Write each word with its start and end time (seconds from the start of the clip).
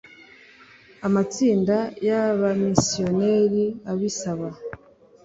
Amatsinda 1.07 1.75
y 2.07 2.09
abamisiyoneri 2.21 3.63
abisaba 3.91 4.47